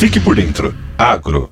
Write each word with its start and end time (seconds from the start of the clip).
Fique 0.00 0.18
por 0.18 0.34
dentro. 0.34 0.74
Agro. 0.96 1.50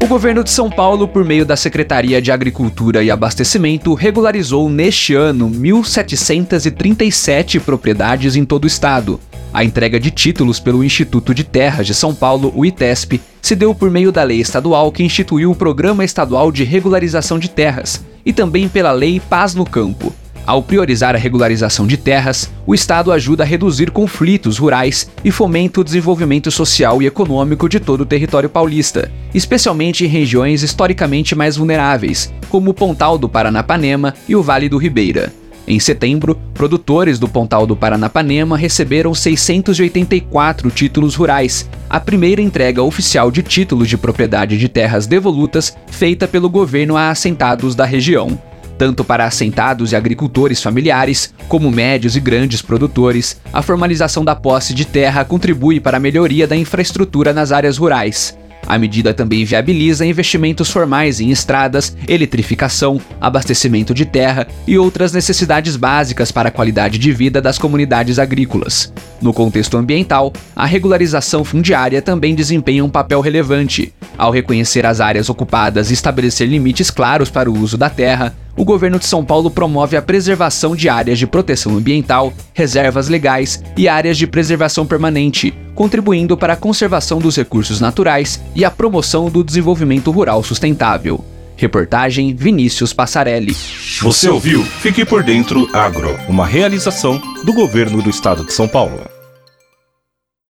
O 0.00 0.06
governo 0.06 0.44
de 0.44 0.50
São 0.50 0.70
Paulo, 0.70 1.08
por 1.08 1.24
meio 1.24 1.44
da 1.44 1.56
Secretaria 1.56 2.22
de 2.22 2.30
Agricultura 2.30 3.02
e 3.02 3.10
Abastecimento, 3.10 3.92
regularizou 3.94 4.70
neste 4.70 5.16
ano 5.16 5.50
1.737 5.50 7.58
propriedades 7.58 8.36
em 8.36 8.44
todo 8.44 8.62
o 8.62 8.68
estado. 8.68 9.18
A 9.52 9.64
entrega 9.64 9.98
de 9.98 10.12
títulos 10.12 10.60
pelo 10.60 10.84
Instituto 10.84 11.34
de 11.34 11.42
Terras 11.42 11.88
de 11.88 11.94
São 11.94 12.14
Paulo, 12.14 12.52
o 12.54 12.64
ITESP, 12.64 13.20
se 13.42 13.56
deu 13.56 13.74
por 13.74 13.90
meio 13.90 14.12
da 14.12 14.22
lei 14.22 14.40
estadual 14.40 14.92
que 14.92 15.02
instituiu 15.02 15.50
o 15.50 15.56
Programa 15.56 16.04
Estadual 16.04 16.52
de 16.52 16.62
Regularização 16.62 17.40
de 17.40 17.50
Terras 17.50 18.04
e 18.24 18.32
também 18.32 18.68
pela 18.68 18.92
Lei 18.92 19.18
Paz 19.18 19.52
no 19.52 19.64
Campo. 19.64 20.14
Ao 20.50 20.60
priorizar 20.60 21.14
a 21.14 21.18
regularização 21.18 21.86
de 21.86 21.96
terras, 21.96 22.50
o 22.66 22.74
Estado 22.74 23.12
ajuda 23.12 23.44
a 23.44 23.46
reduzir 23.46 23.92
conflitos 23.92 24.58
rurais 24.58 25.08
e 25.24 25.30
fomenta 25.30 25.80
o 25.80 25.84
desenvolvimento 25.84 26.50
social 26.50 27.00
e 27.00 27.06
econômico 27.06 27.68
de 27.68 27.78
todo 27.78 28.00
o 28.00 28.04
território 28.04 28.50
paulista, 28.50 29.12
especialmente 29.32 30.04
em 30.04 30.08
regiões 30.08 30.64
historicamente 30.64 31.36
mais 31.36 31.56
vulneráveis, 31.56 32.34
como 32.48 32.72
o 32.72 32.74
Pontal 32.74 33.16
do 33.16 33.28
Paranapanema 33.28 34.12
e 34.28 34.34
o 34.34 34.42
Vale 34.42 34.68
do 34.68 34.76
Ribeira. 34.76 35.32
Em 35.68 35.78
setembro, 35.78 36.36
produtores 36.52 37.20
do 37.20 37.28
Pontal 37.28 37.64
do 37.64 37.76
Paranapanema 37.76 38.56
receberam 38.56 39.14
684 39.14 40.68
títulos 40.68 41.14
rurais, 41.14 41.70
a 41.88 42.00
primeira 42.00 42.42
entrega 42.42 42.82
oficial 42.82 43.30
de 43.30 43.44
títulos 43.44 43.88
de 43.88 43.96
propriedade 43.96 44.58
de 44.58 44.68
terras 44.68 45.06
devolutas 45.06 45.76
feita 45.92 46.26
pelo 46.26 46.50
governo 46.50 46.96
a 46.96 47.08
assentados 47.08 47.76
da 47.76 47.84
região 47.84 48.49
tanto 48.80 49.04
para 49.04 49.26
assentados 49.26 49.92
e 49.92 49.96
agricultores 49.96 50.62
familiares, 50.62 51.34
como 51.48 51.70
médios 51.70 52.16
e 52.16 52.20
grandes 52.20 52.62
produtores, 52.62 53.38
a 53.52 53.60
formalização 53.60 54.24
da 54.24 54.34
posse 54.34 54.72
de 54.72 54.86
terra 54.86 55.22
contribui 55.22 55.78
para 55.78 55.98
a 55.98 56.00
melhoria 56.00 56.46
da 56.46 56.56
infraestrutura 56.56 57.34
nas 57.34 57.52
áreas 57.52 57.76
rurais. 57.76 58.34
A 58.66 58.78
medida 58.78 59.12
também 59.12 59.44
viabiliza 59.44 60.06
investimentos 60.06 60.70
formais 60.70 61.20
em 61.20 61.30
estradas, 61.30 61.94
eletrificação, 62.08 62.98
abastecimento 63.20 63.92
de 63.92 64.06
terra 64.06 64.46
e 64.66 64.78
outras 64.78 65.12
necessidades 65.12 65.76
básicas 65.76 66.32
para 66.32 66.48
a 66.48 66.52
qualidade 66.52 66.98
de 66.98 67.12
vida 67.12 67.40
das 67.42 67.58
comunidades 67.58 68.18
agrícolas. 68.18 68.92
No 69.20 69.34
contexto 69.34 69.76
ambiental, 69.76 70.32
a 70.56 70.64
regularização 70.64 71.44
fundiária 71.44 72.00
também 72.00 72.34
desempenha 72.34 72.82
um 72.82 72.88
papel 72.88 73.20
relevante. 73.20 73.92
Ao 74.16 74.30
reconhecer 74.30 74.86
as 74.86 75.00
áreas 75.00 75.28
ocupadas 75.28 75.90
e 75.90 75.94
estabelecer 75.94 76.48
limites 76.48 76.90
claros 76.90 77.30
para 77.30 77.50
o 77.50 77.58
uso 77.58 77.76
da 77.76 77.90
terra, 77.90 78.34
o 78.60 78.64
governo 78.64 78.98
de 78.98 79.06
São 79.06 79.24
Paulo 79.24 79.50
promove 79.50 79.96
a 79.96 80.02
preservação 80.02 80.76
de 80.76 80.86
áreas 80.86 81.18
de 81.18 81.26
proteção 81.26 81.78
ambiental, 81.78 82.30
reservas 82.52 83.08
legais 83.08 83.64
e 83.74 83.88
áreas 83.88 84.18
de 84.18 84.26
preservação 84.26 84.84
permanente, 84.84 85.54
contribuindo 85.74 86.36
para 86.36 86.52
a 86.52 86.56
conservação 86.56 87.20
dos 87.20 87.36
recursos 87.36 87.80
naturais 87.80 88.38
e 88.54 88.62
a 88.62 88.70
promoção 88.70 89.30
do 89.30 89.42
desenvolvimento 89.42 90.10
rural 90.10 90.42
sustentável. 90.42 91.24
Reportagem 91.56 92.34
Vinícius 92.34 92.92
Passarelli. 92.92 93.56
Você 94.02 94.28
ouviu? 94.28 94.62
Fique 94.62 95.06
por 95.06 95.22
dentro 95.22 95.66
Agro, 95.74 96.14
uma 96.28 96.46
realização 96.46 97.18
do 97.42 97.54
governo 97.54 98.02
do 98.02 98.10
estado 98.10 98.44
de 98.44 98.52
São 98.52 98.68
Paulo. 98.68 99.19